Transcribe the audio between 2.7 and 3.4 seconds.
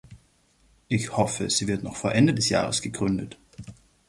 gegründet.